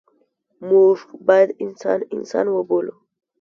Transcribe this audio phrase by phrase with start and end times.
[0.69, 0.95] موږ
[1.27, 2.95] باید انسان انسان وبولو.